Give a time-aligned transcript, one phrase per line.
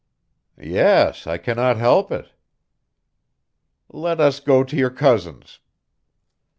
[0.59, 2.31] "Yes, I cannot help it."
[3.91, 5.59] "Let us go to your cousin's."